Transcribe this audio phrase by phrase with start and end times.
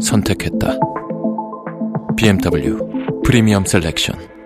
[0.00, 0.78] 선택했다.
[2.16, 4.39] BMW 프리미엄 셀렉션.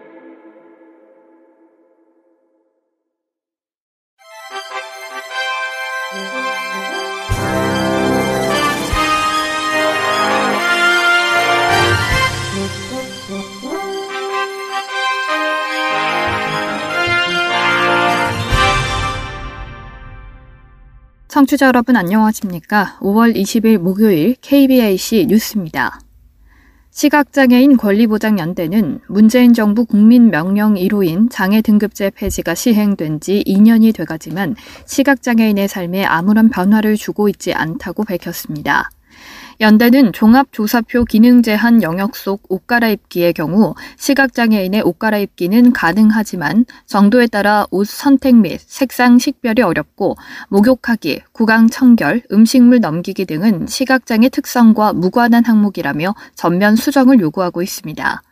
[21.44, 22.96] 청취자 여러분 안녕하십니까?
[23.00, 26.00] 5월 20일 목요일 KBIC 뉴스입니다.
[26.90, 34.56] 시각장애인 권리보장연대는 문재인 정부 국민명령 1호인 장애 등급제 폐지가 시행된 지 2년이 돼가지만
[34.86, 38.88] 시각장애인의 삶에 아무런 변화를 주고 있지 않다고 밝혔습니다.
[39.60, 47.66] 연대는 종합조사표 기능 제한 영역 속 옷 갈아입기의 경우 시각장애인의 옷 갈아입기는 가능하지만 정도에 따라
[47.70, 50.16] 옷 선택 및 색상 식별이 어렵고
[50.48, 58.22] 목욕하기, 구강 청결, 음식물 넘기기 등은 시각장애 특성과 무관한 항목이라며 전면 수정을 요구하고 있습니다.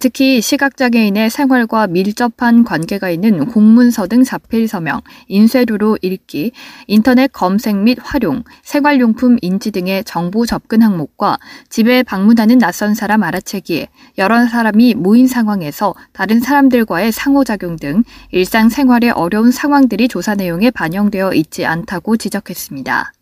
[0.00, 6.52] 특히 시각장애인의 생활과 밀접한 관계가 있는 공문서 등 자필 서명, 인쇄료로 읽기,
[6.86, 13.86] 인터넷 검색 및 활용, 생활용품 인지 등의 정보 접근 항목과 집에 방문하는 낯선 사람 알아채기,
[14.18, 21.64] 여러 사람이 모인 상황에서 다른 사람들과의 상호작용 등 일상생활의 어려운 상황들이 조사 내용에 반영되어 있지
[21.64, 23.15] 않다고 지적했습니다.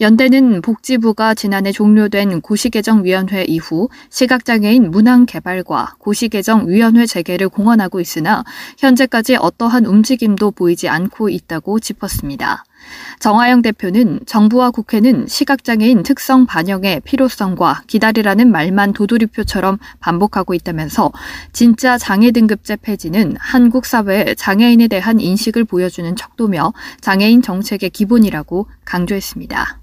[0.00, 8.42] 연대는 복지부가 지난해 종료된 고시개정위원회 이후 시각장애인 문항 개발과 고시개정위원회 재개를 공언하고 있으나
[8.78, 12.64] 현재까지 어떠한 움직임도 보이지 않고 있다고 짚었습니다.
[13.18, 21.12] 정하영 대표는 정부와 국회는 시각장애인 특성 반영의 필요성과 기다리라는 말만 도돌이표처럼 반복하고 있다면서
[21.52, 29.80] 진짜 장애 등급제 폐지는 한국 사회의 장애인에 대한 인식을 보여주는 척도며 장애인 정책의 기본이라고 강조했습니다.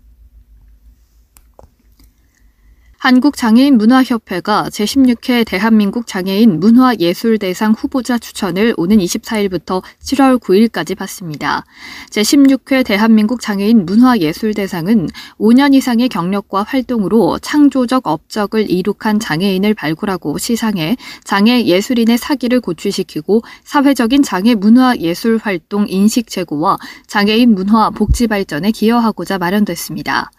[2.99, 11.63] 한국장애인 문화협회가 제16회 대한민국 장애인 문화예술대상 후보자 추천을 오는 24일부터 7월 9일까지 받습니다.
[12.09, 15.09] 제16회 대한민국 장애인 문화예술대상은
[15.39, 24.23] 5년 이상의 경력과 활동으로 창조적 업적을 이룩한 장애인을 발굴하고 시상해 장애 예술인의 사기를 고취시키고 사회적인
[24.23, 30.31] 장애 문화예술 활동 인식 제고와 장애인 문화 복지 발전에 기여하고자 마련됐습니다.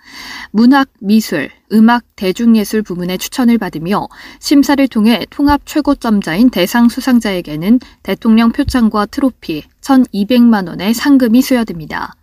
[0.51, 4.09] 문학, 미술, 음악, 대중예술 부문에 추천을 받으며
[4.41, 12.15] 심사를 통해 통합 최고점자인 대상 수상자에게는 대통령 표창과 트로피 1,200만 원의 상금이 수여됩니다.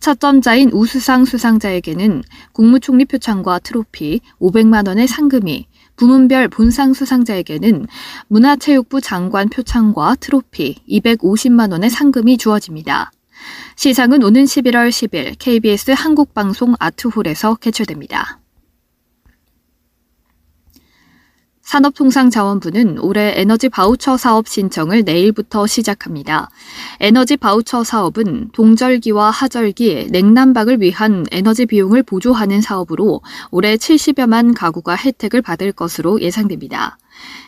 [0.00, 2.22] 첫 점자인 우수상 수상자에게는
[2.52, 5.66] 국무총리 표창과 트로피 500만 원의 상금이
[5.96, 7.86] 부문별 본상 수상자에게는
[8.28, 13.12] 문화체육부 장관 표창과 트로피 250만 원의 상금이 주어집니다.
[13.76, 18.43] 시상은 오는 11월 10일 KBS 한국방송 아트홀에서 개최됩니다.
[21.64, 26.50] 산업통상자원부는 올해 에너지 바우처 사업 신청을 내일부터 시작합니다.
[27.00, 35.42] 에너지 바우처 사업은 동절기와 하절기, 냉난방을 위한 에너지 비용을 보조하는 사업으로 올해 70여만 가구가 혜택을
[35.42, 36.98] 받을 것으로 예상됩니다.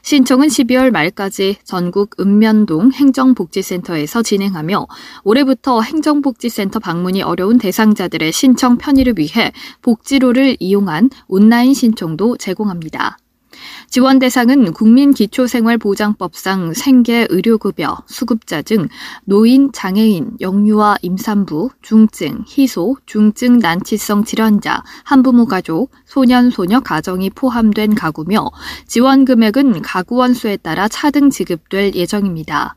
[0.02, 4.86] 신청은 12월 말까지 전국 읍면동 행정복지센터에서 진행하며
[5.24, 13.18] 올해부터 행정복지센터 방문이 어려운 대상자들의 신청 편의를 위해 복지로를 이용한 온라인 신청도 제공합니다.
[13.88, 18.88] 지원 대상은 국민기초생활보장법상 생계 의료급여, 수급자 등
[19.24, 27.94] 노인, 장애인, 영유아, 임산부, 중증, 희소, 중증 난치성 질환자, 한부모 가족, 소년, 소녀 가정이 포함된
[27.94, 28.50] 가구며
[28.86, 32.76] 지원 금액은 가구 원수에 따라 차등 지급될 예정입니다.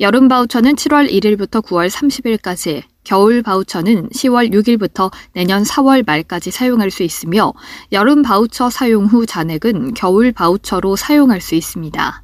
[0.00, 7.02] 여름 바우처는 7월 1일부터 9월 30일까지, 겨울 바우처는 10월 6일부터 내년 4월 말까지 사용할 수
[7.02, 7.52] 있으며
[7.92, 12.22] 여름 바우처 사용 후 잔액은 겨울 바우처로 사용할 수 있습니다.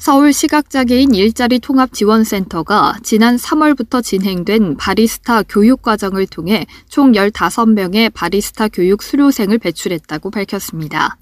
[0.00, 8.68] 서울 시각장애인 일자리 통합 지원센터가 지난 3월부터 진행된 바리스타 교육 과정을 통해 총 15명의 바리스타
[8.68, 11.18] 교육 수료생을 배출했다고 밝혔습니다.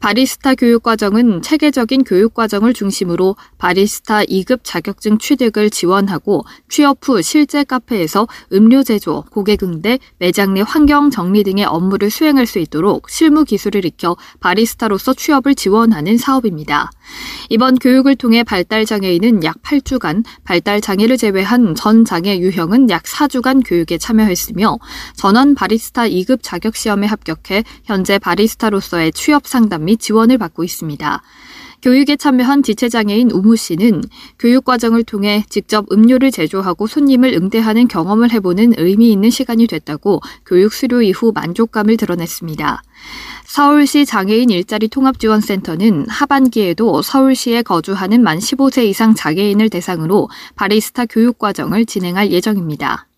[0.00, 8.82] 바리스타 교육과정은 체계적인 교육과정을 중심으로 바리스타 2급 자격증 취득을 지원하고 취업 후 실제 카페에서 음료
[8.82, 14.16] 제조, 고객 응대, 매장 내 환경 정리 등의 업무를 수행할 수 있도록 실무 기술을 익혀
[14.40, 16.90] 바리스타로서 취업을 지원하는 사업입니다.
[17.50, 23.62] 이번 교육을 통해 발달 장애인은 약 8주간, 발달 장애를 제외한 전 장애 유형은 약 4주간
[23.64, 24.78] 교육에 참여했으며
[25.16, 31.22] 전원 바리스타 2급 자격 시험에 합격해 현재 바리스타로서의 취업 상담 및 지원을 받고 있습니다.
[31.82, 34.02] 교육에 참여한 지체장애인 우모 씨는
[34.38, 40.72] 교육 과정을 통해 직접 음료를 제조하고 손님을 응대하는 경험을 해보는 의미 있는 시간이 됐다고 교육
[40.72, 42.82] 수료 이후 만족감을 드러냈습니다.
[43.44, 51.84] 서울시 장애인 일자리 통합지원센터는 하반기에도 서울시에 거주하는 만 15세 이상 장애인을 대상으로 바리스타 교육 과정을
[51.84, 53.08] 진행할 예정입니다.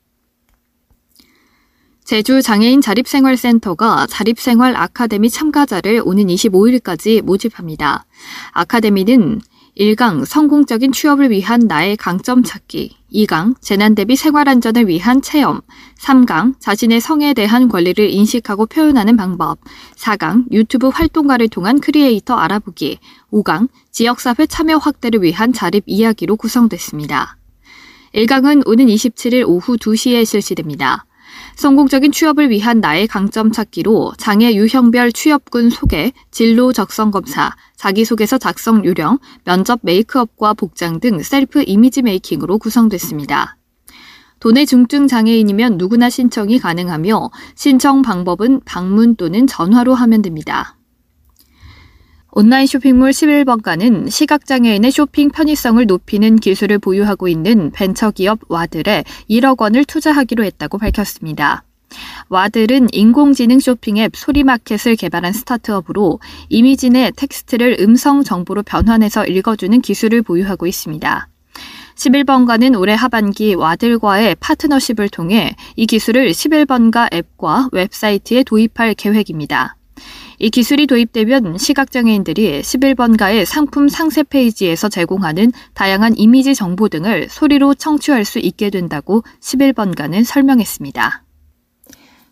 [2.07, 8.07] 제주 장애인 자립생활센터가 자립생활 아카데미 참가자를 오는 25일까지 모집합니다.
[8.53, 9.41] 아카데미는
[9.77, 15.61] 1강 성공적인 취업을 위한 나의 강점 찾기, 2강 재난 대비 생활 안전을 위한 체험,
[15.99, 19.59] 3강 자신의 성에 대한 권리를 인식하고 표현하는 방법,
[19.97, 23.01] 4강 유튜브 활동가를 통한 크리에이터 알아보기,
[23.33, 27.37] 5강 지역사회 참여 확대를 위한 자립 이야기로 구성됐습니다.
[28.15, 31.06] 1강은 오는 27일 오후 2시에 실시됩니다.
[31.57, 38.85] 성공적인 취업을 위한 나의 강점 찾기로 장애 유형별 취업군 소개, 진로 적성 검사, 자기소개서 작성
[38.85, 43.57] 요령, 면접 메이크업과 복장 등 셀프 이미지 메이킹으로 구성됐습니다.
[44.39, 50.77] 도내 중증 장애인이면 누구나 신청이 가능하며 신청 방법은 방문 또는 전화로 하면 됩니다.
[52.39, 60.45] 온라인 쇼핑몰 11번가는 시각장애인의 쇼핑 편의성을 높이는 기술을 보유하고 있는 벤처기업 와들에 1억 원을 투자하기로
[60.45, 61.65] 했다고 밝혔습니다.
[62.29, 70.21] 와들은 인공지능 쇼핑 앱 소리마켓을 개발한 스타트업으로 이미지 내 텍스트를 음성 정보로 변환해서 읽어주는 기술을
[70.21, 71.29] 보유하고 있습니다.
[71.95, 79.76] 11번가는 올해 하반기 와들과의 파트너십을 통해 이 기술을 11번가 앱과 웹사이트에 도입할 계획입니다.
[80.39, 88.25] 이 기술이 도입되면 시각장애인들이 11번가의 상품 상세 페이지에서 제공하는 다양한 이미지 정보 등을 소리로 청취할
[88.25, 91.23] 수 있게 된다고 11번가는 설명했습니다.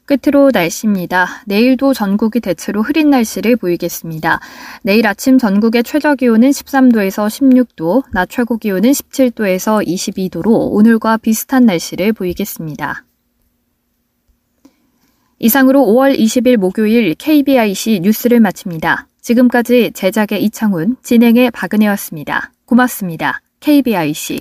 [0.06, 1.26] 끝으로 날씨입니다.
[1.46, 4.38] 내일도 전국이 대체로 흐린 날씨를 보이겠습니다.
[4.82, 12.12] 내일 아침 전국의 최저 기온은 13도에서 16도, 낮 최고 기온은 17도에서 22도로 오늘과 비슷한 날씨를
[12.12, 13.04] 보이겠습니다.
[15.44, 19.08] 이상으로 5월 20일 목요일 KBIC 뉴스를 마칩니다.
[19.20, 22.50] 지금까지 제작의 이창훈, 진행의 박은혜였습니다.
[22.64, 23.42] 고맙습니다.
[23.60, 24.40] KBIC.